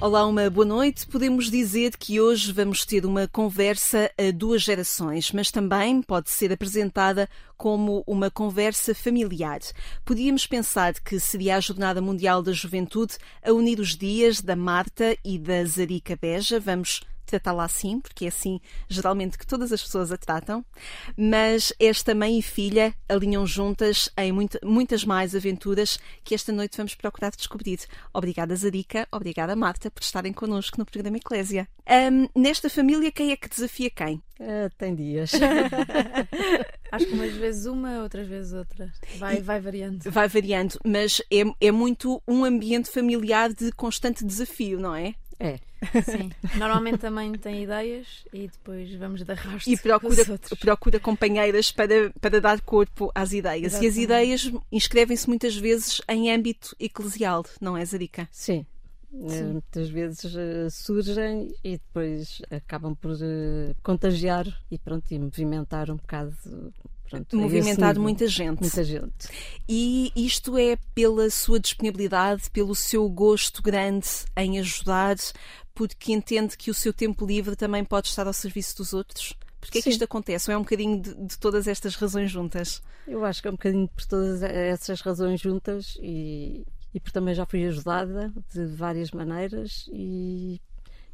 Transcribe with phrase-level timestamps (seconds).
[0.00, 1.06] Olá, uma boa noite.
[1.06, 6.50] Podemos dizer que hoje vamos ter uma conversa a duas gerações, mas também pode ser
[6.50, 9.60] apresentada como uma conversa familiar.
[10.02, 15.18] Podíamos pensar que seria a Jornada Mundial da Juventude a unir os dias da Marta
[15.22, 16.58] e da Zarica Beja.
[16.58, 20.64] Vamos tratá-la assim, porque é assim geralmente que todas as pessoas a tratam,
[21.16, 26.76] mas esta mãe e filha alinham juntas em muita, muitas mais aventuras que esta noite
[26.76, 27.78] vamos procurar descobrir.
[28.12, 31.68] Obrigada, Zarica, obrigada, Marta, por estarem connosco no programa Eclésia.
[31.88, 34.22] Um, nesta família, quem é que desafia quem?
[34.38, 35.32] Uh, tem dias.
[36.92, 38.92] Acho que umas vezes uma, outras vezes outra.
[39.16, 40.10] Vai, vai variando.
[40.10, 45.14] Vai variando, mas é, é muito um ambiente familiar de constante desafio, não é?
[45.40, 45.58] É.
[46.02, 46.30] Sim.
[46.56, 50.22] Normalmente a mãe tem ideias e depois vamos dar rastro E procura,
[50.60, 53.72] procura companheiras para, para dar corpo às ideias.
[53.72, 53.84] Exatamente.
[53.84, 58.28] E as ideias inscrevem-se muitas vezes em âmbito eclesial, não é, Zarica?
[58.30, 58.66] Sim.
[59.10, 59.44] Sim.
[59.52, 65.96] Muitas vezes uh, surgem e depois acabam por uh, contagiar e pronto, e movimentar um
[65.96, 66.36] bocado
[67.10, 68.60] Pronto, movimentar muita gente.
[68.60, 69.28] Muita gente.
[69.68, 75.16] E isto é pela sua disponibilidade, pelo seu gosto grande em ajudar,
[75.74, 79.34] porque entende que o seu tempo livre também pode estar ao serviço dos outros?
[79.60, 80.50] Porquê é que isto acontece?
[80.50, 82.80] Ou é um bocadinho de, de, todas estas razões juntas?
[83.06, 86.64] Eu acho que é um bocadinho por todas essas razões juntas e,
[86.94, 90.60] e por também já fui ajudada de várias maneiras e,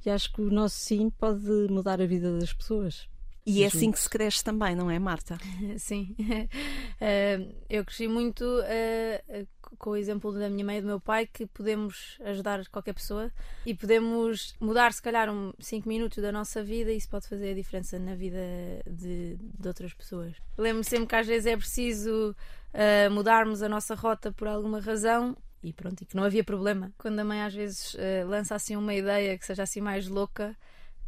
[0.04, 3.08] e acho que o nosso sim pode mudar a vida das pessoas.
[3.46, 5.38] E é assim que se cresce também, não é, Marta?
[5.78, 6.16] Sim.
[6.18, 9.46] Uh, eu cresci muito uh,
[9.78, 13.30] com o exemplo da minha mãe e do meu pai que podemos ajudar qualquer pessoa
[13.64, 15.28] e podemos mudar, se calhar,
[15.60, 18.40] 5 um, minutos da nossa vida e isso pode fazer a diferença na vida
[18.84, 20.34] de, de outras pessoas.
[20.58, 22.34] Lembro-me sempre que às vezes é preciso
[22.74, 26.92] uh, mudarmos a nossa rota por alguma razão e pronto, e que não havia problema.
[26.98, 27.96] Quando a mãe às vezes
[28.28, 30.56] lança assim uma ideia que seja assim mais louca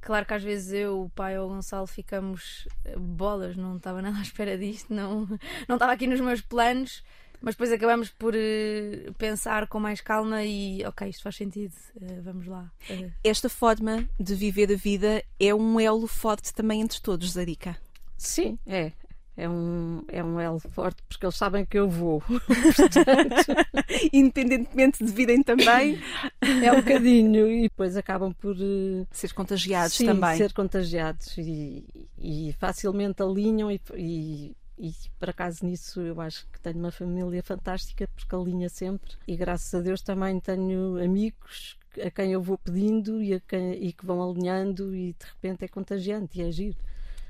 [0.01, 4.01] Claro que às vezes eu, o pai ou o Gonçalo ficamos eh, bolas, não estava
[4.01, 5.27] nada à espera disto, não,
[5.67, 7.03] não estava aqui nos meus planos,
[7.41, 12.23] mas depois acabamos por uh, pensar com mais calma e ok, isto faz sentido, uh,
[12.23, 12.71] vamos lá.
[12.91, 13.13] Uh.
[13.23, 17.77] Esta forma de viver a vida é um elo forte também entre todos, Zarica.
[18.17, 18.93] Sim, é
[19.39, 22.21] é um, é um elo forte porque eles sabem que eu vou.
[22.27, 23.55] Portanto,
[24.13, 26.03] independentemente de virem também.
[26.43, 30.37] É um bocadinho e depois acabam por uh, ser contagiados sim, também.
[30.37, 31.87] ser contagiados e,
[32.19, 37.43] e facilmente alinham e, e e por acaso nisso eu acho que tenho uma família
[37.43, 42.57] fantástica porque alinha sempre e graças a Deus também tenho amigos a quem eu vou
[42.57, 46.53] pedindo e, a quem, e que vão alinhando e de repente é contagiante e é
[46.53, 46.79] giro.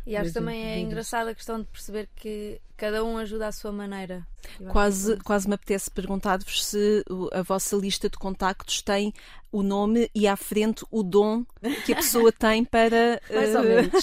[0.09, 3.71] E acho também é engraçada a questão de perceber que cada um ajuda à sua
[3.71, 4.27] maneira.
[4.69, 9.13] Quase, quase me apetece perguntar-vos se a vossa lista de contactos tem
[9.53, 11.45] o nome e à frente o dom
[11.85, 13.21] que a pessoa tem para.
[13.31, 14.03] Mais ou menos.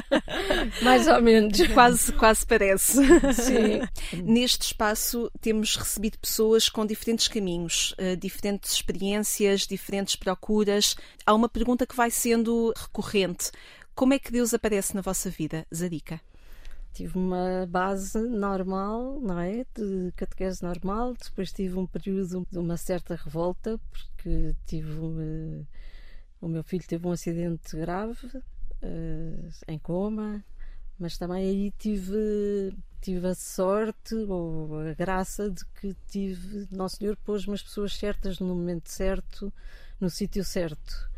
[0.82, 1.66] Mais ou menos.
[1.74, 2.94] Quase, quase parece.
[3.34, 4.22] Sim.
[4.22, 10.96] Neste espaço temos recebido pessoas com diferentes caminhos, uh, diferentes experiências, diferentes procuras.
[11.26, 13.50] Há uma pergunta que vai sendo recorrente
[13.96, 16.20] como é que Deus aparece na vossa vida, Zarica?
[16.92, 19.64] Tive uma base normal, não é?
[19.74, 21.14] De catequese normal.
[21.14, 24.92] Depois tive um período de uma certa revolta, porque tive.
[24.92, 25.66] Uh,
[26.42, 30.44] o meu filho teve um acidente grave, uh, em coma,
[30.98, 36.68] mas também aí tive, tive a sorte ou a graça de que tive.
[36.70, 39.50] Nosso Senhor pôs-me as pessoas certas no momento certo,
[39.98, 41.10] no sítio certo.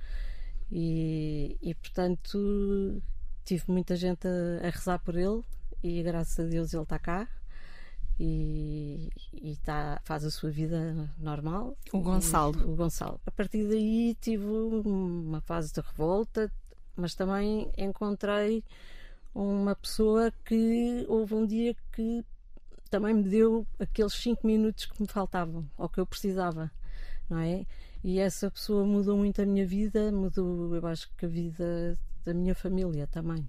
[0.70, 3.03] E, e portanto
[3.44, 5.43] tive muita gente a, a, rezar por ele
[5.82, 7.26] e graças a Deus ele está cá
[8.20, 11.76] e, e tá, faz a sua vida normal.
[11.93, 12.61] O Gonçalo.
[12.61, 13.20] E, o Gonçalo.
[13.25, 16.50] A partir daí tive uma fase de revolta,
[16.97, 18.64] mas também encontrei
[19.35, 22.25] uma pessoa que houve um dia que
[22.91, 26.71] também me deu aqueles cinco minutos que me faltavam, ou que eu precisava,
[27.29, 27.64] não é?
[28.03, 32.33] E essa pessoa mudou muito a minha vida, mudou, eu acho que a vida da
[32.33, 33.49] minha família também.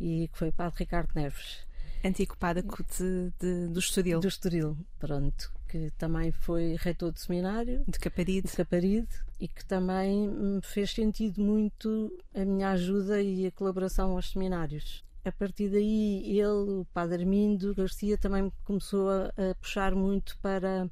[0.00, 1.66] E que foi o Padre Ricardo Neves.
[2.04, 4.20] Antigo pároco de, de, do Estoril.
[4.20, 5.52] Do Estoril, pronto.
[5.68, 7.84] Que também foi reitor do seminário.
[7.88, 8.48] De Caparide.
[8.48, 9.08] De Caparide.
[9.40, 15.04] E que também me fez sentido muito a minha ajuda e a colaboração aos seminários.
[15.24, 20.88] a partir daí ele, o padre Armindo Garcia, também começou a, a puxar muito para,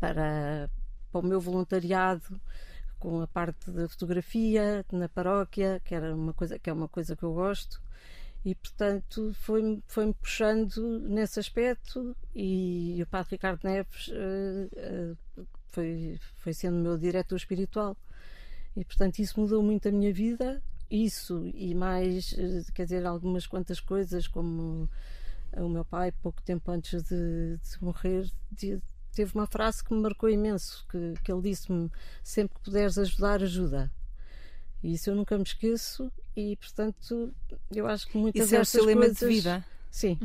[0.00, 0.70] para,
[1.10, 2.40] para o meu voluntariado
[3.00, 7.16] com a parte da fotografia na paróquia, que era uma coisa que é uma coisa
[7.16, 7.80] que eu gosto.
[8.44, 15.10] E portanto foi-me foi puxando nesse aspecto e o Padre Ricardo Neves uh,
[15.40, 17.96] uh, foi, foi sendo meu diretor espiritual.
[18.76, 20.62] E portanto isso mudou muito a minha vida.
[20.90, 24.88] Isso e mais uh, quer dizer algumas quantas coisas como
[25.56, 28.80] o meu pai pouco tempo antes de, de morrer de,
[29.12, 31.90] teve uma frase que me marcou imenso que, que ele disse-me
[32.22, 33.90] sempre que puderes ajudar ajuda
[34.82, 37.34] e isso eu nunca me esqueço e, portanto,
[37.70, 39.64] eu acho que muitas isso é o seu lema de vida?
[39.90, 40.18] Sim.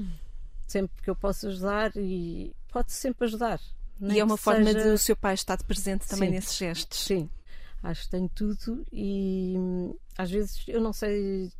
[0.66, 3.60] Sempre que eu posso ajudar e pode sempre ajudar.
[4.02, 4.82] E é uma forma seja...
[4.82, 6.36] de o seu pai estar presente também Sim.
[6.36, 7.00] nesses gestos.
[7.00, 7.30] Sim.
[7.84, 9.56] Acho que tenho tudo e
[10.18, 11.52] às vezes eu não sei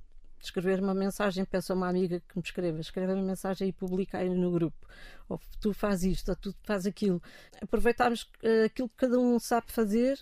[0.46, 4.18] escrever uma mensagem, peço a uma amiga que me escreva, escreva uma mensagem e publica
[4.18, 4.78] aí no grupo.
[5.28, 7.22] Ou tu faz isto, ou tu faz aquilo.
[7.62, 10.18] Aproveitarmos eh, aquilo que cada um sabe fazer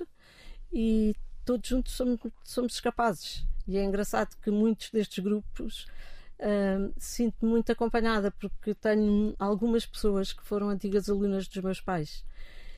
[0.72, 1.16] e
[1.46, 3.46] todos juntos somos, somos capazes.
[3.68, 5.86] E é engraçado que muitos destes grupos
[6.40, 12.26] uh, sinto-me muito acompanhada, porque tenho algumas pessoas que foram antigas alunas dos meus pais.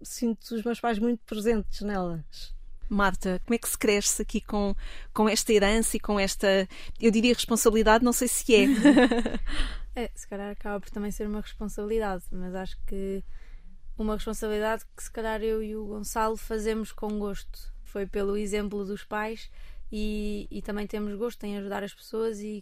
[0.03, 2.54] Sinto os meus pais muito presentes nelas.
[2.89, 4.75] Marta, como é que se cresce aqui com,
[5.13, 6.67] com esta herança e com esta,
[6.99, 8.65] eu diria responsabilidade, não sei se é.
[9.95, 10.11] é.
[10.13, 13.23] Se calhar acaba por também ser uma responsabilidade, mas acho que
[13.97, 18.83] uma responsabilidade que se calhar eu e o Gonçalo fazemos com gosto foi pelo exemplo
[18.83, 19.49] dos pais
[19.91, 22.61] e, e também temos gosto em ajudar as pessoas e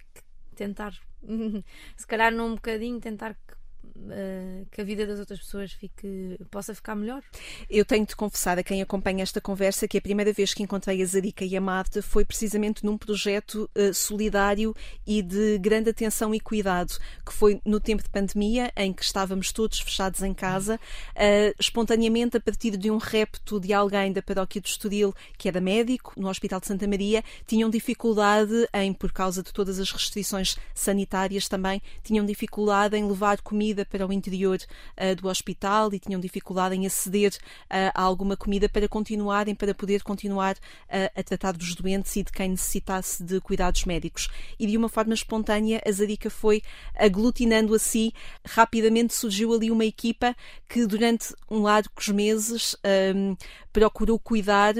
[0.56, 0.94] tentar,
[1.98, 3.63] se calhar num bocadinho, tentar que
[3.96, 7.22] uh, que a vida das outras pessoas fique, possa ficar melhor.
[7.70, 11.02] Eu tenho de confessar a quem acompanha esta conversa que a primeira vez que encontrei
[11.02, 14.76] a Zarica e a Marta foi precisamente num projeto uh, solidário
[15.06, 19.52] e de grande atenção e cuidado, que foi no tempo de pandemia, em que estávamos
[19.52, 24.62] todos fechados em casa, uh, espontaneamente a partir de um repto de alguém da paróquia
[24.62, 29.44] do Estoril, que era médico, no Hospital de Santa Maria, tinham dificuldade em, por causa
[29.44, 35.16] de todas as restrições sanitárias também, tinham dificuldade em levar comida para o interior uh,
[35.16, 40.04] do hospital e tinham dificuldade em aceder uh, a alguma comida para continuarem, para poder
[40.04, 44.30] continuar uh, a tratar dos doentes e de quem necessitasse de cuidados médicos.
[44.60, 46.62] E de uma forma espontânea, a Zarica foi
[46.96, 48.14] aglutinando a si.
[48.46, 50.36] Rapidamente surgiu ali uma equipa
[50.68, 52.76] que durante um largos meses
[53.16, 53.36] um,
[53.72, 54.76] procurou cuidar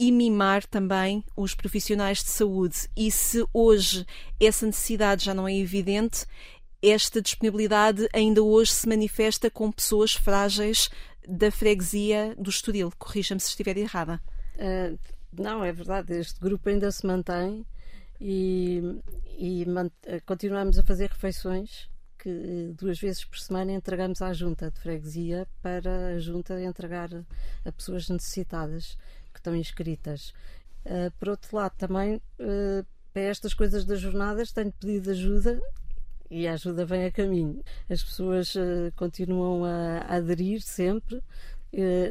[0.00, 2.88] e mimar também os profissionais de saúde.
[2.96, 4.06] E se hoje
[4.40, 6.26] essa necessidade já não é evidente,
[6.82, 10.88] esta disponibilidade ainda hoje se manifesta com pessoas frágeis
[11.26, 12.92] da freguesia do Estoril.
[12.98, 14.20] Corrija-me se estiver errada.
[14.54, 14.98] Uh,
[15.32, 16.14] não, é verdade.
[16.14, 17.66] Este grupo ainda se mantém
[18.20, 18.82] e,
[19.36, 19.64] e
[20.06, 21.88] ah, continuamos a fazer refeições
[22.18, 27.10] que duas vezes por semana entregamos à junta de freguesia para a junta entregar
[27.64, 28.98] a pessoas necessitadas
[29.32, 30.32] que estão inscritas.
[30.84, 35.60] Uh, por outro lado, também uh, para estas coisas das jornadas tenho pedido ajuda
[36.30, 37.62] e a ajuda vem a caminho.
[37.88, 41.22] As pessoas uh, continuam a, aderir sempre, uh,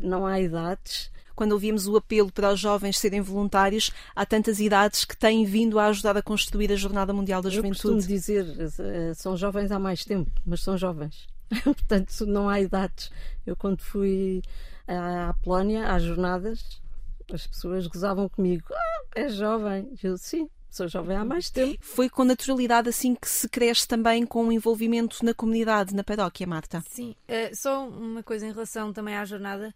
[0.01, 1.11] não há idades.
[1.35, 5.77] Quando ouvimos o apelo para os jovens serem voluntários, há tantas idades que têm vindo
[5.77, 7.87] a ajudar a construir a Jornada Mundial da Juventude.
[7.87, 11.27] Eu costumo dizer, uh, são jovens há mais tempo, mas são jovens.
[11.63, 13.11] Portanto, não há idades.
[13.45, 14.41] Eu, quando fui
[14.87, 16.81] à Polónia, às jornadas,
[17.31, 18.65] as pessoas gozavam comigo.
[18.73, 19.91] Ah, é jovem.
[20.03, 21.77] Eu, sim, sou jovem há mais tempo.
[21.81, 26.45] Foi com naturalidade assim que se cresce também com o envolvimento na comunidade, na paróquia,
[26.47, 26.83] Marta?
[26.89, 29.73] Sim, uh, só uma coisa em relação também à jornada.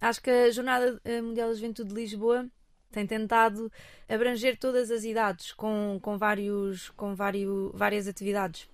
[0.00, 2.46] Acho que a Jornada eh, Mundial da Juventude de Lisboa
[2.92, 3.72] tem tentado
[4.08, 8.68] abranger todas as idades com, com, vários, com vários, várias atividades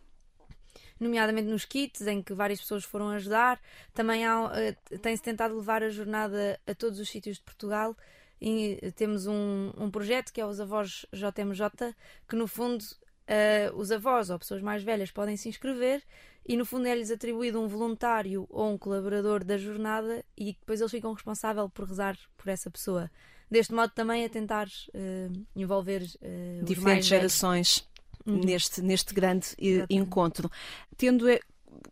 [0.99, 3.61] nomeadamente nos kits, em que várias pessoas foram ajudar.
[3.93, 4.51] Também uh,
[5.01, 7.97] tem-se tentado levar a jornada a todos os sítios de Portugal
[8.43, 11.95] e temos um, um projeto que é os Avós JMJ,
[12.29, 16.03] que no fundo uh, os avós ou pessoas mais velhas podem se inscrever
[16.45, 20.91] e no fundo é-lhes atribuído um voluntário ou um colaborador da jornada e depois eles
[20.91, 23.09] ficam responsáveis por rezar por essa pessoa.
[23.49, 27.89] Deste modo também a tentar uh, envolver uh, diferentes gerações.
[28.25, 28.39] Uhum.
[28.39, 29.95] Neste, neste grande Exatamente.
[29.95, 30.51] encontro.
[30.97, 31.27] Tendo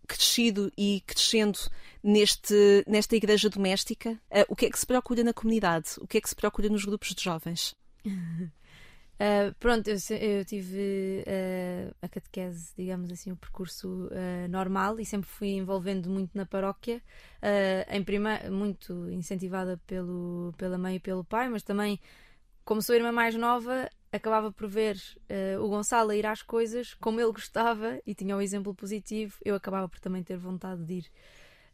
[0.06, 1.58] crescido e crescendo
[2.02, 5.90] neste, nesta igreja doméstica, uh, o que é que se procura na comunidade?
[5.98, 7.74] O que é que se procura nos grupos de jovens?
[8.06, 15.04] Uh, pronto, eu, eu tive uh, a catequese, digamos assim, o percurso uh, normal e
[15.04, 17.02] sempre fui envolvendo muito na paróquia,
[17.88, 21.98] em prima, muito incentivada pelo, pela mãe e pelo pai, mas também,
[22.64, 26.94] como sou irmã mais nova, acabava por ver uh, o Gonçalo a ir às coisas
[26.94, 30.84] como ele gostava e tinha o um exemplo positivo, eu acabava por também ter vontade
[30.84, 31.10] de ir.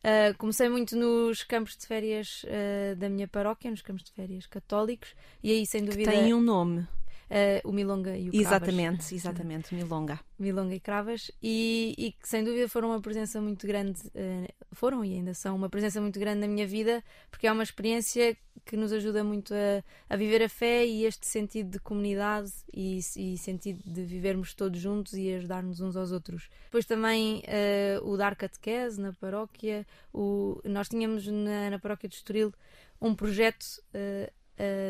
[0.04, 4.46] Uh, comecei muito nos campos de férias uh, da minha paróquia, nos campos de férias
[4.46, 6.10] católicos, e aí sem dúvida.
[6.10, 6.86] Que tem um nome.
[7.28, 9.12] Uh, o Milonga e o Exatamente, Cravas.
[9.12, 10.20] exatamente, o Milonga.
[10.38, 15.04] Milonga e Cravas, e, e que sem dúvida foram uma presença muito grande, uh, foram
[15.04, 18.76] e ainda são uma presença muito grande na minha vida, porque é uma experiência que
[18.76, 23.36] nos ajuda muito a, a viver a fé e este sentido de comunidade e, e
[23.38, 26.48] sentido de vivermos todos juntos e ajudar-nos uns aos outros.
[26.66, 32.14] Depois também uh, o dar catequese na paróquia, o, nós tínhamos na, na paróquia de
[32.14, 32.54] Estoril
[33.00, 33.66] um projeto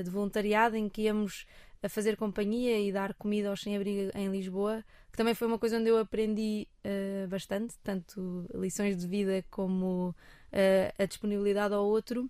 [0.05, 1.45] de voluntariado em que íamos
[1.83, 5.79] a fazer companhia e dar comida aos sem-abrigo em Lisboa, que também foi uma coisa
[5.79, 12.29] onde eu aprendi uh, bastante, tanto lições de vida como uh, a disponibilidade ao outro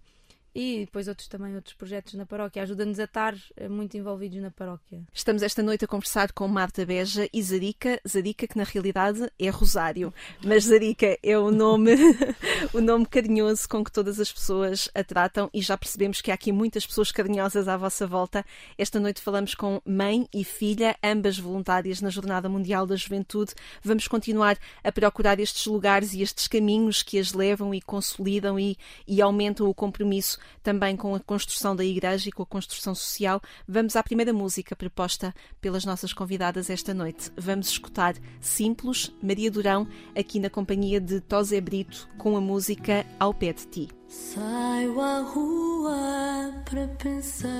[0.56, 2.62] e depois outros também outros projetos na paróquia.
[2.62, 5.02] Ajuda-nos a estar eh, muito envolvidos na paróquia.
[5.12, 9.50] Estamos esta noite a conversar com Marta Beja e Zarica, Zarica que na realidade é
[9.50, 11.94] Rosário, mas Zarica é o nome,
[12.72, 16.34] o nome carinhoso com que todas as pessoas a tratam e já percebemos que há
[16.34, 18.42] aqui muitas pessoas carinhosas à vossa volta.
[18.78, 23.52] Esta noite falamos com mãe e filha, ambas voluntárias na Jornada Mundial da Juventude.
[23.82, 28.78] Vamos continuar a procurar estes lugares e estes caminhos que as levam e consolidam e,
[29.06, 33.40] e aumentam o compromisso também com a construção da igreja e com a construção social.
[33.66, 37.30] Vamos à primeira música proposta pelas nossas convidadas esta noite.
[37.36, 39.86] Vamos escutar Simples, Maria Durão,
[40.16, 43.88] aqui na companhia de Tosé Brito, com a música Ao Pé de Ti.
[44.08, 47.50] Saio à rua para pensar.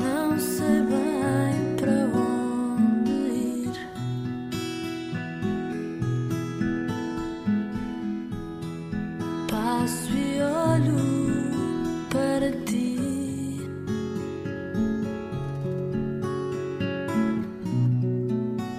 [0.00, 1.07] Não sei bem
[9.68, 10.96] Passo e olho
[12.08, 12.96] para ti.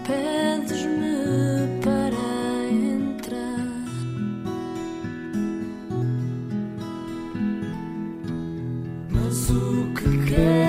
[0.08, 2.26] Pedes-me para
[2.72, 3.70] entrar.
[9.12, 10.69] Mas o que queres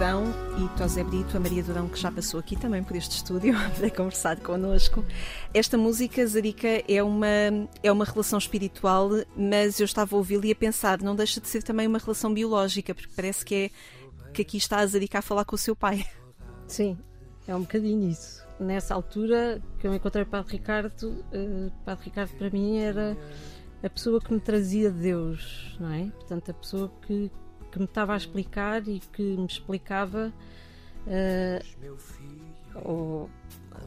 [0.00, 0.24] Durão
[0.56, 3.90] e Tosé Brito, a Maria Durão que já passou aqui também por este estúdio para
[3.90, 5.04] conversar connosco.
[5.52, 7.26] Esta música, Zarica, é uma,
[7.82, 11.48] é uma relação espiritual, mas eu estava a ouvi-la e a pensar, não deixa de
[11.48, 13.70] ser também uma relação biológica, porque parece que é
[14.32, 16.06] que aqui está a Zarica a falar com o seu pai.
[16.66, 16.96] Sim,
[17.46, 18.42] é um bocadinho isso.
[18.58, 23.18] Nessa altura que eu encontrei o Padre Ricardo, o Padre Ricardo para mim era
[23.82, 26.06] a pessoa que me trazia Deus, não é?
[26.06, 27.30] Portanto, a pessoa que,
[27.70, 30.32] que me estava a explicar e que me explicava
[31.06, 31.62] eh,
[32.84, 33.28] ou,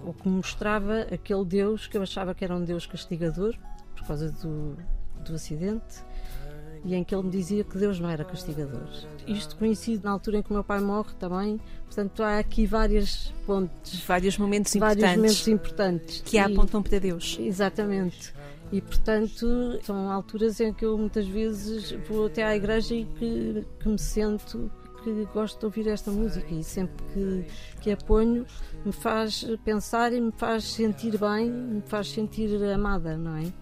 [0.05, 3.55] ou que me mostrava aquele Deus que eu achava que era um Deus castigador
[3.95, 4.77] por causa do,
[5.25, 6.03] do acidente
[6.85, 8.89] e em que ele me dizia que Deus não era castigador.
[9.25, 13.33] Isto coincide na altura em que o meu pai morre também, portanto há aqui várias
[13.45, 17.37] pontes, Vários momentos vários importantes momentos importantes que E- apontam para Deus.
[17.39, 18.33] Exatamente.
[18.73, 23.63] E portanto são alturas em que eu muitas vezes vou até à igreja e que,
[23.79, 24.71] que me sento
[25.03, 27.45] que gosto de ouvir esta música e sempre que,
[27.81, 28.47] que a ponho
[28.83, 33.53] me faz pensar e me faz sentir bem, me faz sentir amada, não é?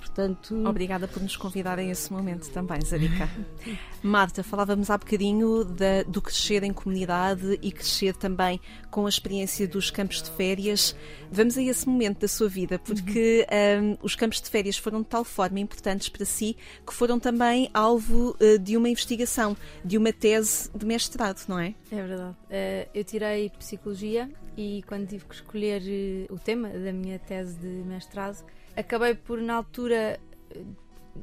[0.00, 3.28] Portanto, Obrigada por nos convidar a esse momento também, Zarica.
[4.02, 8.58] Marta, falávamos há bocadinho da- do crescer em comunidade e crescer também
[8.90, 10.96] com a experiência dos campos de férias.
[11.30, 13.46] Vamos a esse momento da sua vida, porque
[13.82, 17.68] hum, os campos de férias foram de tal forma importantes para si que foram também
[17.74, 21.74] alvo eh, de uma investigação, de uma tese de mestrado, não é?
[21.92, 22.36] É verdade.
[22.48, 27.54] Eh, eu tirei psicologia e quando tive que escolher eh, o tema da minha tese
[27.56, 28.42] de mestrado,
[28.80, 30.20] acabei por na altura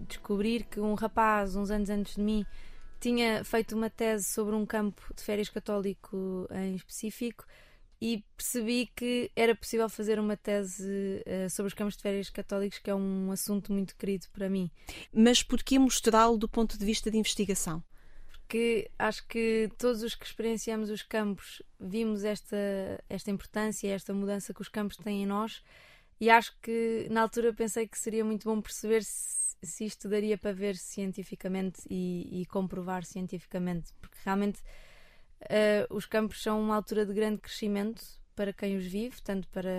[0.08, 2.46] descobrir que um rapaz uns anos antes de mim
[3.00, 7.46] tinha feito uma tese sobre um campo de férias católico em específico
[8.02, 12.78] e percebi que era possível fazer uma tese uh, sobre os campos de férias católicos,
[12.80, 14.70] que é um assunto muito querido para mim.
[15.12, 17.84] Mas porquê mostrá-lo do ponto de vista de investigação?
[18.30, 22.56] Porque acho que todos os que experienciamos os campos vimos esta,
[23.10, 25.64] esta importância, esta mudança que os campos têm em nós,
[26.20, 30.38] e acho que na altura pensei que seria muito bom perceber se, se isto daria
[30.38, 34.62] para ver cientificamente e, e comprovar cientificamente, porque realmente
[35.42, 38.04] Uh, os campos são uma altura de grande crescimento
[38.36, 39.70] para quem os vive, tanto para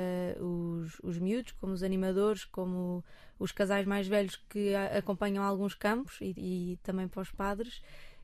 [0.40, 3.04] os, os miúdos, como os animadores, como
[3.38, 7.80] os casais mais velhos que acompanham alguns campos e, e também para os padres.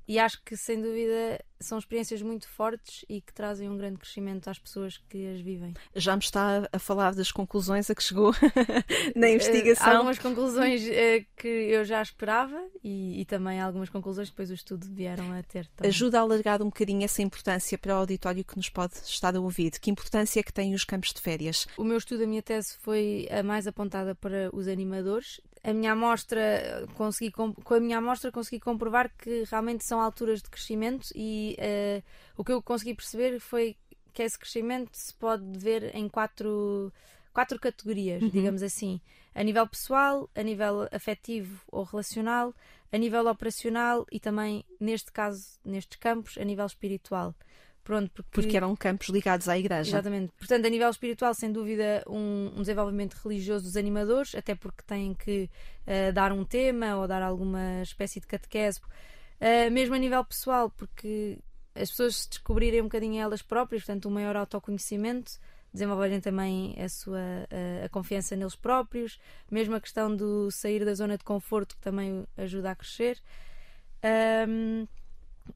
[0.06, 4.48] E acho que, sem dúvida, são experiências muito fortes e que trazem um grande crescimento
[4.48, 5.74] às pessoas que as vivem.
[5.96, 8.32] Já me está a falar das conclusões a que chegou
[9.16, 9.86] na investigação?
[9.86, 14.50] Uh, algumas conclusões uh, que eu já esperava e, e, também algumas conclusões que depois
[14.50, 15.66] o estudo vieram a ter.
[15.68, 15.88] Também.
[15.88, 19.40] Ajuda a alargar um bocadinho essa importância para o auditório que nos pode estar a
[19.40, 19.70] ouvir.
[19.80, 21.66] Que importância é que têm os campos de férias?
[21.78, 25.92] O meu estudo, a minha tese, foi a mais apontada para os animadores a minha
[25.92, 31.56] amostra consegui com a minha amostra consegui comprovar que realmente são alturas de crescimento e
[31.58, 32.02] uh,
[32.36, 33.74] o que eu consegui perceber foi
[34.12, 36.92] que esse crescimento se pode ver em quatro
[37.32, 38.28] quatro categorias, uhum.
[38.28, 39.00] digamos assim,
[39.34, 42.54] a nível pessoal, a nível afetivo ou relacional,
[42.92, 47.34] a nível operacional e também neste caso, nestes campos, a nível espiritual.
[47.84, 48.30] Pronto, porque...
[48.32, 48.56] porque...
[48.56, 49.90] eram campos ligados à igreja.
[49.90, 50.32] Exatamente.
[50.38, 55.12] Portanto, a nível espiritual, sem dúvida, um, um desenvolvimento religioso dos animadores, até porque têm
[55.12, 55.50] que
[55.86, 58.80] uh, dar um tema ou dar alguma espécie de catequese.
[59.38, 61.38] Uh, mesmo a nível pessoal, porque
[61.74, 65.32] as pessoas se descobrirem um bocadinho elas próprias, portanto, um maior autoconhecimento,
[65.72, 69.18] desenvolverem também a sua a, a confiança neles próprios,
[69.50, 73.20] mesmo a questão do sair da zona de conforto, que também ajuda a crescer.
[74.48, 74.86] Um,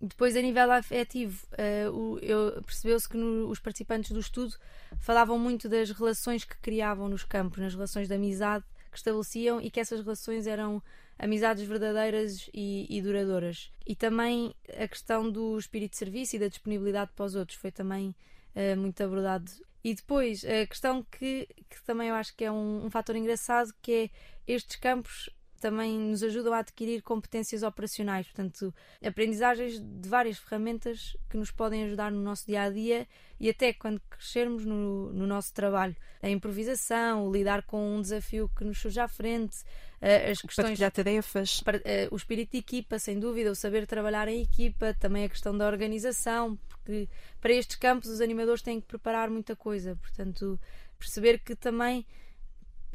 [0.01, 4.55] depois, a nível afetivo, uh, percebeu-se que no, os participantes do estudo
[5.01, 9.71] falavam muito das relações que criavam nos campos, nas relações de amizade que estabeleciam e
[9.71, 10.83] que essas relações eram
[11.19, 13.73] amizades verdadeiras e, e, duradouras.
[13.87, 17.73] E também a questão do espírito de serviço e da disponibilidade para os outros foi
[17.73, 18.15] também
[18.55, 19.51] uh, muito abordado.
[19.83, 23.73] E depois, a questão que, que também eu acho que é um, um fator engraçado,
[23.81, 24.11] que é
[24.47, 31.37] estes campos também nos ajudam a adquirir competências operacionais, portanto, aprendizagens de várias ferramentas que
[31.37, 33.07] nos podem ajudar no nosso dia a dia
[33.41, 35.97] e até quando crescermos no, no nosso trabalho.
[36.23, 39.59] A improvisação, lidar com um desafio que nos surge à frente,
[40.01, 40.69] eh, as questões.
[40.69, 41.63] Partilhar tarefas.
[41.85, 45.57] Eh, o espírito de equipa, sem dúvida, o saber trabalhar em equipa, também a questão
[45.57, 47.09] da organização, porque
[47.41, 50.59] para estes campos os animadores têm que preparar muita coisa, portanto,
[50.99, 52.07] perceber que também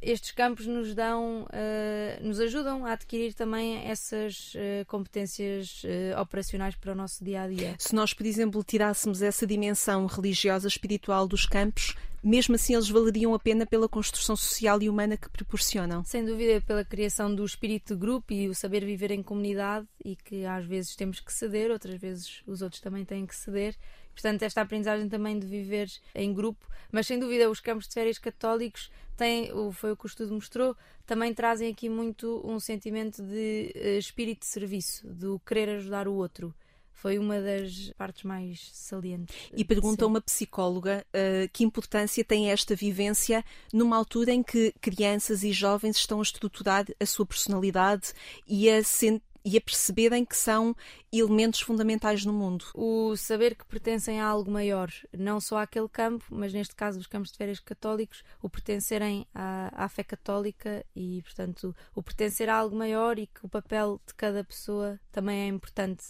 [0.04, 6.76] estes campos nos dão, uh, nos ajudam a adquirir também essas uh, competências uh, operacionais
[6.76, 7.76] para o nosso dia a dia.
[7.80, 13.34] Se nós, por exemplo, tirássemos essa dimensão religiosa, espiritual dos campos, mesmo assim eles valeriam
[13.34, 16.04] a pena pela construção social e humana que proporcionam.
[16.06, 20.16] Sem dúvida, pela criação do espírito de grupo e o saber viver em comunidade e
[20.16, 23.76] que às vezes temos que ceder, outras vezes os outros também têm que ceder.
[24.14, 28.18] Portanto, esta aprendizagem também de viver em grupo, mas sem dúvida os campos de férias
[28.18, 33.74] católicos têm, foi o que o estudo mostrou, também trazem aqui muito um sentimento de
[33.76, 36.54] uh, espírito de serviço, do querer ajudar o outro.
[36.92, 39.36] Foi uma das partes mais salientes.
[39.54, 45.44] E pergunta uma psicóloga uh, que importância tem esta vivência numa altura em que crianças
[45.44, 48.14] e jovens estão a estruturar a sua personalidade
[48.48, 50.76] e a sentir e a perceberem que são
[51.12, 52.66] elementos fundamentais no mundo.
[52.74, 57.08] O saber que pertencem a algo maior, não só àquele campo, mas neste caso os
[57.08, 62.56] campos de férias católicos, o pertencerem à, à fé católica e, portanto, o pertencer a
[62.56, 66.06] algo maior e que o papel de cada pessoa também é importante.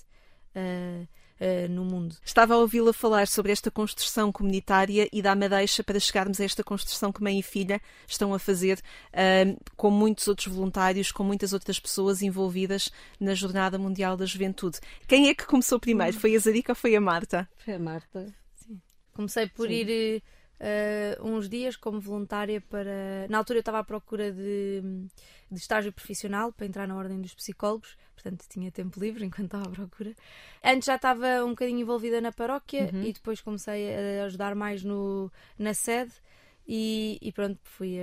[0.55, 1.07] Uh,
[1.43, 2.15] uh, no mundo.
[2.23, 6.45] Estava a ouvi-la falar sobre esta construção comunitária e dá-me a deixa para chegarmos a
[6.45, 11.23] esta construção que mãe e filha estão a fazer uh, com muitos outros voluntários, com
[11.23, 14.79] muitas outras pessoas envolvidas na Jornada Mundial da Juventude.
[15.07, 16.17] Quem é que começou primeiro?
[16.17, 17.49] Foi a Zarica ou foi a Marta?
[17.57, 18.33] Foi a Marta.
[18.55, 18.81] Sim.
[19.13, 19.73] Comecei por Sim.
[19.73, 20.23] ir
[20.63, 23.27] uh, uns dias como voluntária para.
[23.29, 24.81] Na altura eu estava à procura de,
[25.51, 29.67] de estágio profissional para entrar na Ordem dos Psicólogos, portanto tinha tempo livre enquanto estava
[29.67, 30.15] à procura.
[30.63, 33.03] Antes já estava um bocadinho envolvida na paróquia uhum.
[33.03, 36.13] e depois comecei a ajudar mais no, na sede.
[36.67, 37.97] E, e, pronto, fui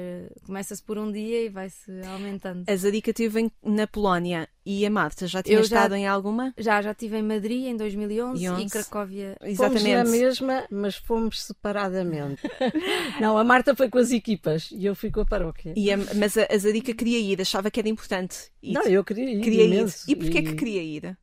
[0.44, 2.64] começa-se por um dia e vai-se aumentando.
[2.68, 6.52] A Zadica esteve na Polónia e a Marta já tinha estado em alguma?
[6.58, 8.62] Já, já estive em Madrid em 2011 e, 11.
[8.62, 9.36] e Cracóvia.
[9.42, 9.82] Exatamente.
[9.82, 12.42] Fomos na mesma, mas fomos separadamente.
[13.20, 15.72] Não, a Marta foi com as equipas e eu fui com a paróquia.
[15.74, 18.50] E a, mas a, a Zadica queria ir, achava que era importante.
[18.62, 18.74] Ir.
[18.74, 19.40] Não, eu queria ir.
[19.40, 20.04] Queria imenso.
[20.08, 20.12] ir.
[20.12, 20.42] E porquê e...
[20.42, 21.16] que queria ir?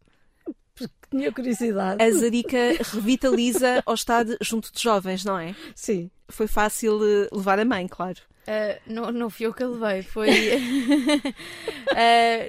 [0.78, 2.02] porque tinha curiosidade.
[2.02, 2.58] A Zarica
[2.93, 5.56] revitaliza ao estado junto de jovens, não é?
[5.76, 6.12] Sim.
[6.30, 8.20] Foi fácil eh, levar a mãe, claro.
[8.48, 10.30] Uh, não, não fui eu que a levei, foi.
[10.30, 10.56] uh,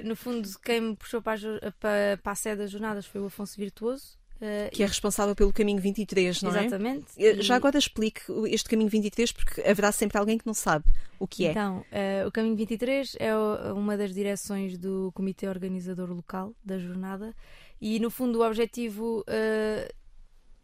[0.07, 3.25] no fundo, quem me puxou para a, para, para a sede das jornadas foi o
[3.25, 4.17] Afonso Virtuoso.
[4.37, 7.23] Uh, que é responsável pelo Caminho 23, não exatamente, é?
[7.23, 7.45] Exatamente.
[7.45, 10.85] Já agora explique este Caminho 23, porque haverá sempre alguém que não sabe
[11.19, 11.51] o que é.
[11.51, 11.83] Então,
[12.25, 13.35] o Caminho 23 é
[13.73, 17.35] uma das direções do Comitê Organizador Local da jornada
[17.81, 19.25] e, no fundo, o objetivo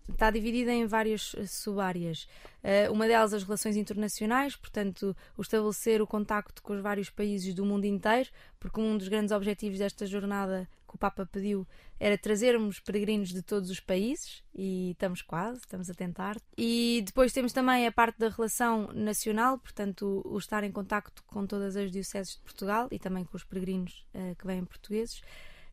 [0.09, 2.27] está dividida em várias eh, sub-áreas.
[2.63, 7.53] Uh, uma delas, as relações internacionais, portanto, o estabelecer o contacto com os vários países
[7.53, 11.67] do mundo inteiro, porque um dos grandes objetivos desta jornada que o Papa pediu
[11.99, 16.37] era trazermos peregrinos de todos os países e estamos quase, estamos a tentar.
[16.57, 21.45] E depois temos também a parte da relação nacional, portanto, o, estar em contacto com
[21.45, 25.21] todas as dioceses de Portugal e também com os peregrinos uh, que vêm portugueses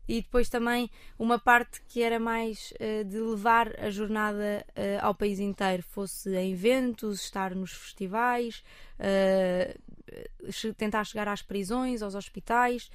[0.09, 5.15] e depois também uma parte que era mais uh, de levar a jornada uh, ao
[5.15, 8.63] país inteiro, fosse em eventos, estar nos festivais,
[8.99, 12.91] uh, tentar chegar às prisões, aos hospitais,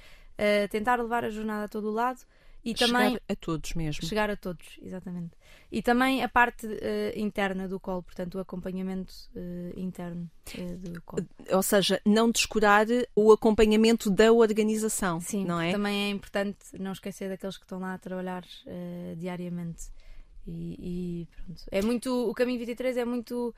[0.70, 2.20] tentar levar a jornada a todo lado
[2.64, 4.06] e chegar também a todos mesmo.
[4.06, 5.36] Chegar a todos, exatamente.
[5.70, 6.78] E também a parte uh,
[7.14, 11.26] interna do colo, portanto, o acompanhamento uh, interno uh, do colo.
[11.50, 15.72] Ou seja, não descurar o acompanhamento da organização, Sim, não é?
[15.72, 18.44] também é importante não esquecer daqueles que estão lá a trabalhar
[19.16, 19.90] diariamente.
[20.46, 21.62] E, e, pronto.
[21.70, 22.30] É muito.
[22.30, 23.54] O Caminho 23 é muito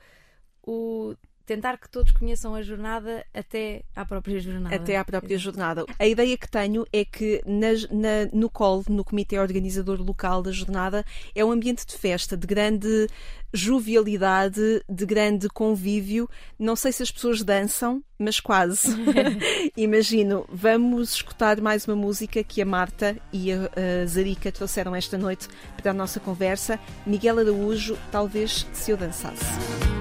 [0.61, 4.75] o tentar que todos conheçam a jornada até à própria jornada.
[4.75, 5.85] Até à própria jornada.
[5.97, 10.51] A ideia que tenho é que na, na, no COL, no Comitê Organizador Local da
[10.51, 13.07] Jornada, é um ambiente de festa, de grande
[13.53, 16.29] jovialidade, de grande convívio.
[16.57, 18.87] Não sei se as pessoas dançam, mas quase.
[19.75, 20.45] Imagino.
[20.49, 23.69] Vamos escutar mais uma música que a Marta e a,
[24.01, 25.47] a Zarica trouxeram esta noite
[25.81, 26.79] para a nossa conversa.
[27.05, 30.00] Miguel Araújo, talvez se eu dançasse.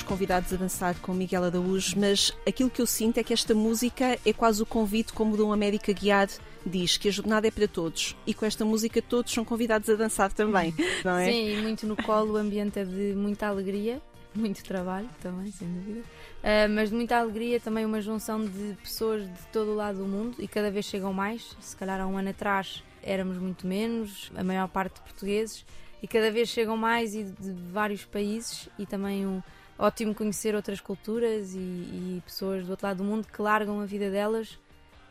[0.00, 4.16] Convidados a dançar com Miguel Araújo, mas aquilo que eu sinto é que esta música
[4.24, 7.66] é quase o convite, como de um América Guiado diz, que a jornada é para
[7.66, 8.16] todos.
[8.24, 10.72] E com esta música todos são convidados a dançar também,
[11.04, 11.32] não é?
[11.32, 14.00] Sim, muito no colo, o ambiente é de muita alegria.
[14.34, 19.22] muito trabalho também, sem dúvida, uh, mas de muita alegria, também uma junção de pessoas
[19.22, 21.56] de todo o lado do mundo e cada vez chegam mais.
[21.60, 25.64] Se calhar há um ano atrás éramos muito menos, a maior parte de portugueses,
[26.02, 29.42] e cada vez chegam mais e de vários países e também um
[29.78, 33.84] ótimo conhecer outras culturas e, e pessoas do outro lado do mundo que largam a
[33.84, 34.58] vida delas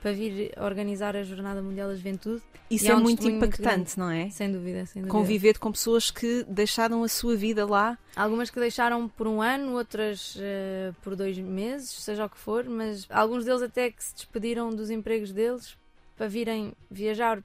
[0.02, 2.42] para vir organizar a Jornada Mundial da Juventude.
[2.70, 4.30] Isso E é há um muito testemunho muito impactante, não é?
[4.32, 5.12] Sem dúvida, sem dúvida.
[5.12, 7.98] Conviver com pessoas que deixaram a sua vida lá.
[8.16, 12.66] Algumas que deixaram por um ano, outras eh, por dois meses, seja o que for,
[12.66, 15.78] mas alguns deles até que se despediram dos empregos deles
[16.18, 17.44] para virem viajar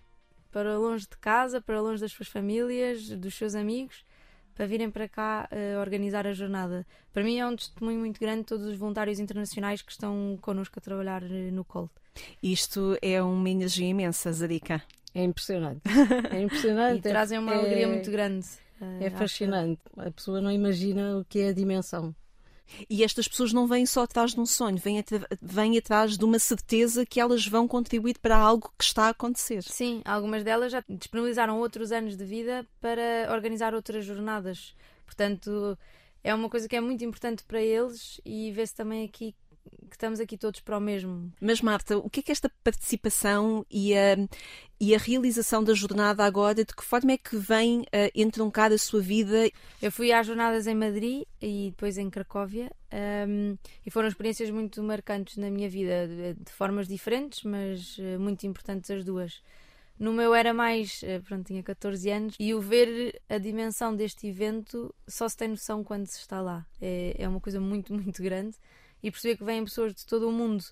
[0.50, 4.05] para longe de casa, para longe das suas famílias, dos seus amigos,
[4.56, 6.84] para virem para cá eh, organizar a jornada.
[7.12, 10.78] Para mim é um testemunho muito grande de todos os voluntários internacionais que estão connosco
[10.78, 11.90] a trabalhar eh, no COL.
[12.42, 14.82] Isto é uma energia imensa, Zarica.
[15.14, 15.82] É impressionante.
[16.32, 17.06] É E impressionante.
[17.06, 18.46] é- trazem uma é- alegria muito grande.
[18.80, 19.80] eh, É fascinante.
[19.96, 22.14] A pessoa não imagina o que é a dimensão.
[22.90, 26.24] E estas pessoas não vêm só atrás de um sonho, vêm, atra- vêm atrás de
[26.24, 29.62] uma certeza que elas vão contribuir para algo que está a acontecer.
[29.62, 34.74] Sim, algumas delas já disponibilizaram outros anos de vida para organizar outras jornadas.
[35.04, 35.78] Portanto,
[36.22, 39.34] é uma coisa que é muito importante para eles e vê-se também aqui
[39.88, 41.32] que estamos aqui todos para o mesmo.
[41.40, 44.16] Mas, Marta, o que é que esta participação e a,
[44.80, 48.78] e a realização da jornada agora, de que forma é que vem a entroncar a
[48.78, 49.50] sua vida?
[49.80, 52.70] Eu fui às jornadas em Madrid e depois em Cracóvia
[53.28, 58.18] hum, e foram experiências muito marcantes na minha vida, de, de formas diferentes, mas eh,
[58.18, 59.42] muito importantes as duas.
[59.98, 64.26] No meu era mais, eh, pronto, tinha 14 anos e o ver a dimensão deste
[64.26, 66.66] evento só se tem noção quando se está lá.
[66.80, 68.56] É, é uma coisa muito, muito grande
[69.02, 70.64] e perceber que vêm pessoas de todo o mundo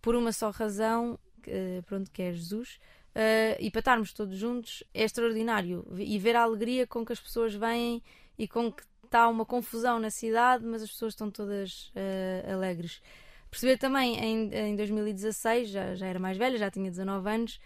[0.00, 2.78] por uma só razão, que, eh, pronto, que é Jesus,
[3.14, 5.86] eh, e para estarmos todos juntos é extraordinário.
[5.96, 8.02] E ver a alegria com que as pessoas vêm
[8.38, 13.00] e com que está uma confusão na cidade, mas as pessoas estão todas eh, alegres.
[13.50, 17.60] Perceber também em, em 2016, já, já era mais velha, já tinha 19 anos,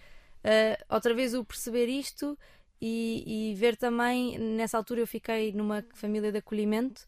[0.45, 2.39] eh, outra vez o perceber isto
[2.81, 7.07] e, e ver também, nessa altura eu fiquei numa família de acolhimento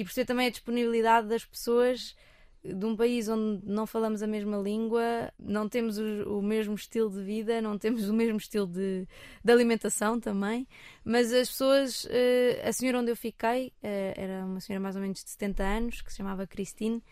[0.00, 2.16] e perceber também a disponibilidade das pessoas
[2.64, 7.10] de um país onde não falamos a mesma língua, não temos o, o mesmo estilo
[7.10, 9.06] de vida, não temos o mesmo estilo de,
[9.44, 10.66] de alimentação também,
[11.04, 15.02] mas as pessoas, eh, a senhora onde eu fiquei, eh, era uma senhora mais ou
[15.02, 17.02] menos de 70 anos, que se chamava Christine,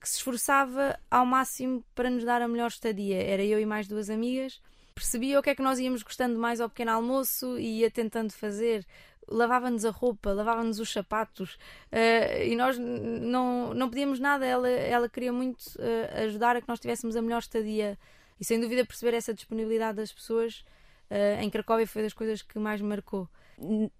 [0.00, 3.22] que se esforçava ao máximo para nos dar a melhor estadia.
[3.22, 4.60] Era eu e mais duas amigas.
[4.94, 8.32] Percebia o que é que nós íamos gostando mais ao pequeno almoço e ia tentando
[8.32, 8.86] fazer.
[9.26, 11.56] Lavava-nos a roupa, lavava-nos os sapatos
[11.90, 14.44] eh, e nós não, não pedíamos nada.
[14.46, 17.98] Ela, ela queria muito eh, ajudar a que nós tivéssemos a melhor estadia
[18.38, 20.64] e, sem dúvida, perceber essa disponibilidade das pessoas
[21.10, 23.28] eh, em Cracóvia foi das coisas que mais me marcou.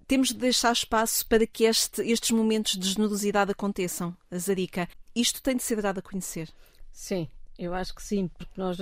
[0.06, 4.88] Temos de deixar espaço para que este- estes momentos de generosidade aconteçam, Zarica.
[5.14, 6.48] Isto tem de ser dado a conhecer.
[6.92, 7.28] Sim,
[7.58, 8.78] eu acho que sim, porque nós,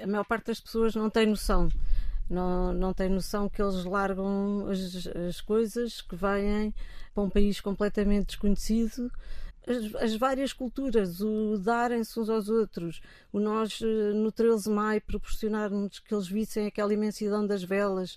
[0.00, 1.68] a maior parte das pessoas não tem noção.
[2.28, 6.74] Não, não tem noção que eles largam as, as coisas, que vêm
[7.14, 9.10] para um país completamente desconhecido.
[9.66, 13.00] As, as várias culturas, o darem-se uns aos outros,
[13.32, 18.16] o nós eh, no 13 de maio proporcionarmos que eles vissem aquela imensidão das velas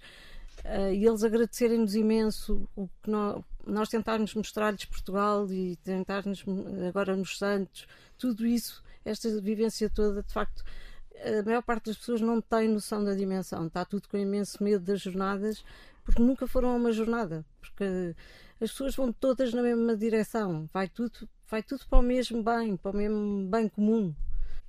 [0.64, 6.44] eh, e eles agradecerem-nos imenso o que nós, nós tentarmos mostrar-lhes Portugal e tentarmos
[6.88, 10.64] agora nos Santos, tudo isso, esta vivência toda, de facto,
[11.18, 14.84] a maior parte das pessoas não tem noção da dimensão, está tudo com imenso medo
[14.84, 15.64] das jornadas,
[16.04, 18.16] porque nunca foram a uma jornada, porque
[18.60, 22.76] as pessoas vão todas na mesma direção, vai tudo, vai tudo para o mesmo bem,
[22.78, 24.14] para o mesmo bem comum.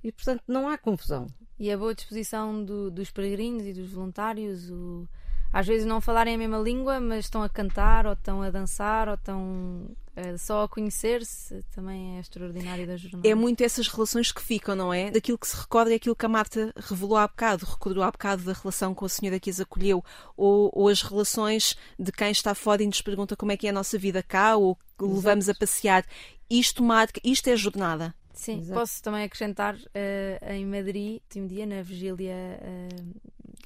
[0.03, 1.27] E portanto não há confusão.
[1.57, 5.07] E a boa disposição do- dos peregrinos e dos voluntários, o-
[5.53, 9.07] às vezes não falarem a mesma língua, mas estão a cantar, ou estão a dançar,
[9.07, 13.27] ou estão eh, só a conhecer-se, também é extraordinário da jornada.
[13.27, 15.11] É muito essas relações que ficam, não é?
[15.11, 18.43] Daquilo que se recorda é aquilo que a Marta revelou há bocado, recordou há bocado
[18.43, 20.03] da relação com a senhora que as acolheu,
[20.35, 23.69] ou, ou as relações de quem está fora e nos pergunta como é que é
[23.69, 26.03] a nossa vida cá, ou que levamos a passear.
[26.49, 28.13] Isto marca, isto é jornada.
[28.33, 28.79] Sim, Exato.
[28.79, 32.89] posso também acrescentar eh, em Madrid, último dia, na vigília eh,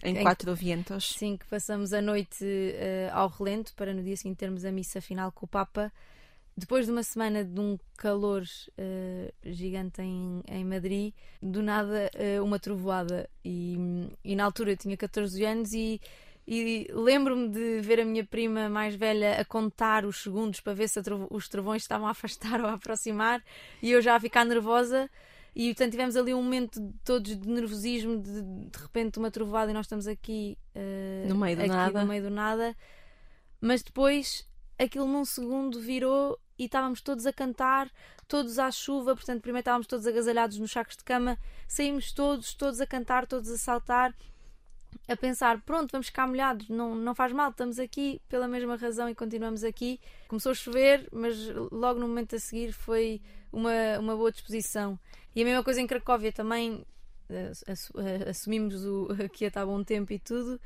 [0.04, 1.10] Em Em- quatro vientos.
[1.18, 5.02] Sim, que passamos a noite eh, ao relento para no dia seguinte termos a missa
[5.02, 5.92] final com o Papa.
[6.56, 8.44] Depois de uma semana de um calor
[8.78, 13.30] eh, gigante em, em Madrid, do nada eh, uma trovoada.
[13.46, 13.78] E,
[14.24, 16.00] e na altura eu tinha 14 anos e,
[16.48, 20.88] e lembro-me de ver a minha prima mais velha a contar os segundos para ver
[20.90, 23.44] se trovo- os trovões estavam a afastar ou a aproximar
[23.82, 25.10] e eu já a ficar nervosa.
[25.60, 29.72] E portanto tivemos ali um momento de todos de nervosismo, de de repente uma trovoada
[29.72, 32.02] e nós estamos aqui, eh, No meio do aqui nada.
[32.02, 32.76] no meio do nada.
[33.60, 37.89] Mas depois aquilo num segundo virou e estávamos todos a cantar,
[38.28, 42.80] todos à chuva, portanto, primeiro estávamos todos agasalhados nos sacos de cama, saímos todos, todos
[42.80, 44.13] a cantar, todos a saltar,
[45.08, 49.10] a pensar, pronto, vamos ficar molhados, não, não faz mal, estamos aqui pela mesma razão
[49.10, 50.00] e continuamos aqui.
[50.28, 51.36] Começou a chover, mas
[51.72, 53.20] logo no momento a seguir foi
[53.52, 55.00] uma, uma boa disposição.
[55.36, 56.86] E a mesma coisa em Cracóvia também,
[57.30, 60.60] eh, eh, assumimos o, que ia estar bom tempo e tudo,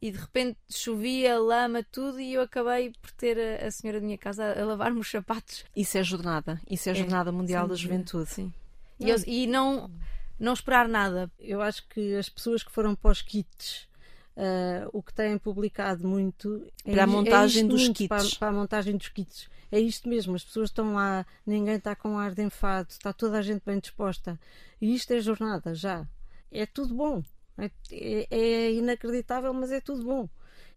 [0.00, 4.06] e de repente chovia, lama, tudo, e eu acabei por ter a, a senhora da
[4.06, 5.64] minha casa a, a lavar-me os sapatos.
[5.74, 8.30] Isso é jornada, isso é, é Jornada Mundial da Juventude.
[8.30, 8.52] Sim.
[8.98, 9.90] E, eu, e não,
[10.38, 11.30] não esperar nada.
[11.38, 13.88] Eu acho que as pessoas que foram para os kits.
[14.36, 18.08] Uh, o que têm publicado muito é, para a montagem é dos kits.
[18.08, 19.48] Para, para, a montagem dos kits.
[19.70, 23.38] É isto mesmo, as pessoas estão lá, ninguém está com ar de enfado, está toda
[23.38, 24.38] a gente bem disposta.
[24.80, 26.06] E isto é jornada já.
[26.50, 27.22] É tudo bom.
[27.56, 30.28] É, é, é inacreditável, mas é tudo bom.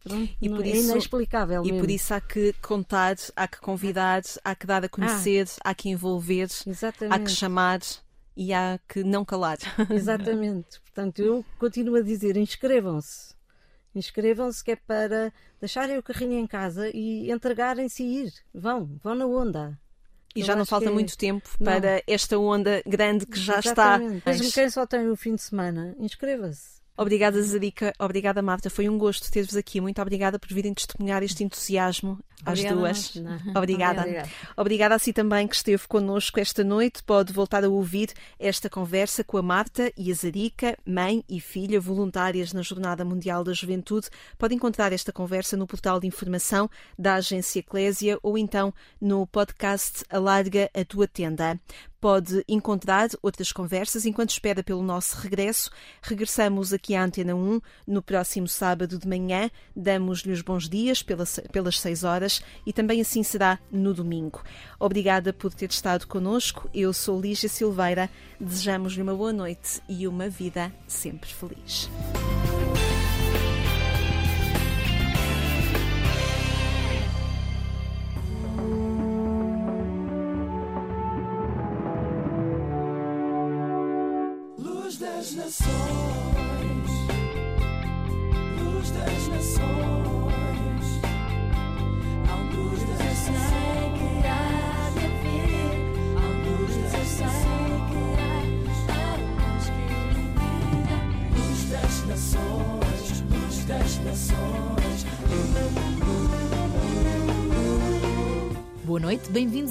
[0.03, 1.61] Pronto, e por é isso, inexplicável.
[1.63, 1.79] E mesmo.
[1.79, 5.75] por isso há que contar, há que convidar, há que dar a conhecer, ah, há
[5.75, 7.13] que envolver, exatamente.
[7.13, 7.79] há que chamar
[8.35, 9.57] e há que não calar.
[9.89, 10.79] Exatamente.
[10.81, 13.35] Portanto, eu continuo a dizer: inscrevam-se.
[13.97, 18.33] Inscrevam-se que é para deixarem o carrinho em casa e entregarem-se e ir.
[18.53, 19.79] Vão, vão na onda.
[20.35, 20.91] E eu já não falta é...
[20.91, 22.01] muito tempo para não.
[22.05, 24.17] esta onda grande que já Exatamente.
[24.19, 24.31] está.
[24.31, 26.76] Mesmo quem só tem o fim de semana, inscreva-se.
[26.97, 27.93] Obrigada, Zarica.
[27.99, 28.69] Obrigada, Marta.
[28.69, 29.79] Foi um gosto ter-vos aqui.
[29.79, 33.15] Muito obrigada por virem testemunhar este entusiasmo às obrigada, duas.
[33.55, 34.01] Obrigada.
[34.01, 34.29] Obrigada.
[34.57, 37.03] Obrigada a si também que esteve connosco esta noite.
[37.03, 41.79] Pode voltar a ouvir esta conversa com a Marta e a Zarica, mãe e filha
[41.79, 44.09] voluntárias na Jornada Mundial da Juventude.
[44.37, 50.03] Pode encontrar esta conversa no portal de informação da Agência Eclésia ou então no podcast
[50.09, 51.59] Alarga a Tua Tenda
[51.99, 55.69] pode encontrar outras conversas enquanto espera pelo nosso regresso.
[56.01, 59.49] Regressamos aqui à Antena 1 no próximo sábado de manhã.
[59.75, 64.43] Damos-lhe os bons dias pelas, pelas 6 horas e também assim será no domingo.
[64.79, 66.69] Obrigada por ter estado conosco.
[66.73, 68.09] Eu sou Lígia Silveira.
[68.39, 71.89] Desejamos-lhe uma boa noite e uma vida sempre feliz.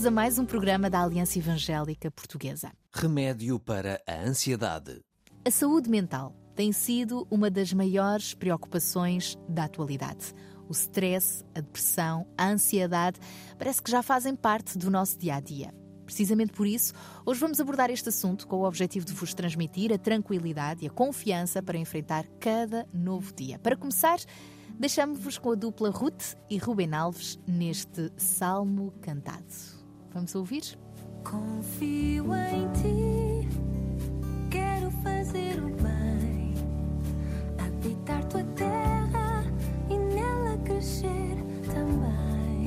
[0.06, 2.70] Bem-vindos a mais um programa da Aliança Evangélica Portuguesa.
[2.92, 5.00] Remédio para a ansiedade.
[5.44, 10.32] A saúde mental tem sido uma das maiores preocupações da atualidade.
[10.68, 13.18] O stress, a depressão, a ansiedade
[13.58, 15.74] parece que já fazem parte do nosso dia a dia.
[16.04, 16.92] Precisamente por isso,
[17.24, 20.90] hoje vamos abordar este assunto com o objetivo de vos transmitir a tranquilidade e a
[20.90, 23.58] confiança para enfrentar cada novo dia.
[23.58, 24.18] Para começar,
[24.78, 29.75] deixamos-vos com a dupla Ruth e Ruben Alves neste salmo cantado.
[30.16, 30.62] Vamos ouvir?
[31.22, 33.46] Confio em ti
[35.02, 36.55] fazer o bem,
[37.59, 39.44] habitar tua terra
[39.90, 42.66] e nela crescer também.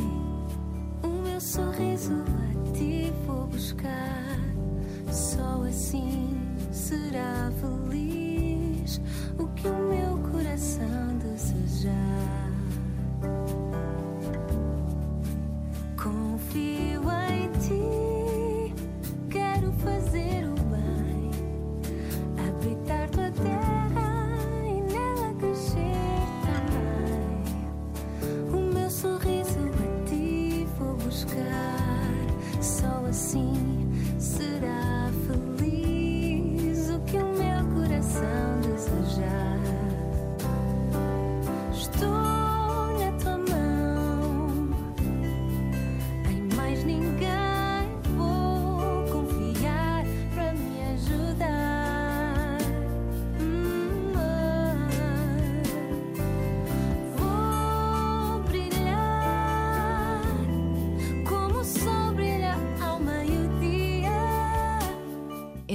[1.02, 4.38] O meu sorriso a ti vou buscar,
[5.12, 6.38] só assim
[6.72, 9.02] será feliz
[9.40, 12.49] o que o meu coração desejar.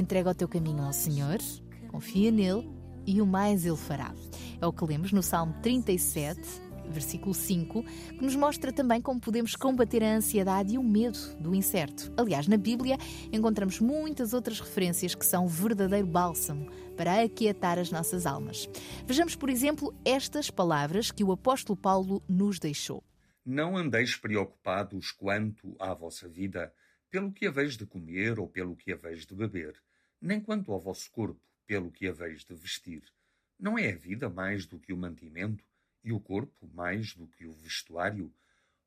[0.04, 1.38] Entrega o teu caminho ao Senhor,
[1.88, 2.70] confia nele
[3.06, 4.14] e o mais ele fará.
[4.60, 6.42] É o que lemos no Salmo 37,
[6.90, 11.54] versículo 5, que nos mostra também como podemos combater a ansiedade e o medo do
[11.54, 12.12] incerto.
[12.18, 12.98] Aliás, na Bíblia
[13.32, 18.68] encontramos muitas outras referências que são verdadeiro bálsamo para aquietar as nossas almas.
[19.06, 23.02] Vejamos, por exemplo, estas palavras que o apóstolo Paulo nos deixou.
[23.42, 26.70] Não andeis preocupados quanto à vossa vida,
[27.10, 29.82] pelo que haveis de comer ou pelo que haveis de beber,
[30.24, 33.02] nem quanto ao vosso corpo, pelo que haveis de vestir.
[33.60, 35.62] Não é a vida mais do que o mantimento,
[36.02, 38.32] e o corpo mais do que o vestuário?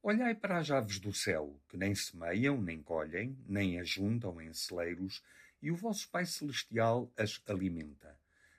[0.01, 5.21] Olhai para as aves do céu, que nem semeiam, nem colhem, nem ajuntam em celeiros,
[5.61, 8.17] e o vosso Pai Celestial as alimenta.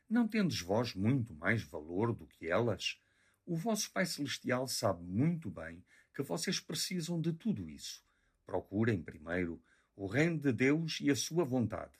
[0.08, 2.96] Não tendes vós muito mais valor do que elas?
[3.44, 5.82] O vosso Pai Celestial sabe muito bem
[6.14, 8.04] que vocês precisam de tudo isso.
[8.46, 9.60] Procurem primeiro
[9.96, 11.98] o reino de Deus e a sua vontade,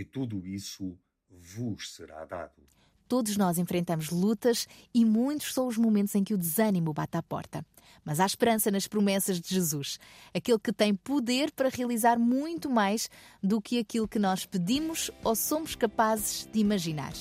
[0.00, 0.98] e tudo isso
[1.28, 2.62] vos será dado.
[3.06, 7.22] Todos nós enfrentamos lutas e muitos são os momentos em que o desânimo bate à
[7.22, 7.64] porta.
[8.04, 9.98] Mas há esperança nas promessas de Jesus,
[10.32, 13.10] aquele que tem poder para realizar muito mais
[13.42, 17.12] do que aquilo que nós pedimos ou somos capazes de imaginar.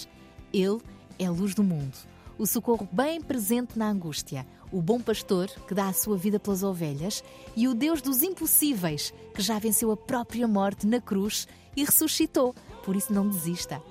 [0.54, 0.80] Ele
[1.18, 1.98] é a luz do mundo,
[2.38, 6.64] o socorro bem presente na angústia, o bom pastor que dá a sua vida pelas
[6.64, 7.24] ovelhas
[7.56, 12.54] e o Deus dos impossíveis que já venceu a própria morte na cruz e ressuscitou.
[12.84, 13.82] Por isso, não desista.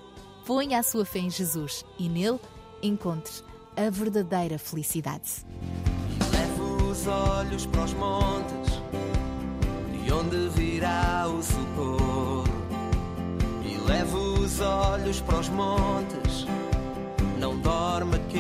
[0.47, 2.41] Ponha a sua fé em Jesus e nele
[2.83, 3.33] encontre
[3.77, 5.45] a verdadeira felicidade.
[6.33, 8.83] Levo os olhos para os montes,
[10.05, 12.45] de onde virá o socorro.
[13.65, 16.47] E levo os olhos para os montes,
[17.39, 18.39] não dorme que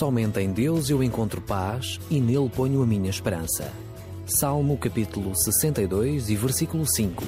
[0.00, 3.72] Somente em Deus eu encontro paz e nele ponho a minha esperança.
[4.28, 7.22] Salmo capítulo 62 e versículo 5.